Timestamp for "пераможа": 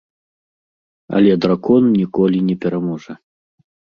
2.63-3.13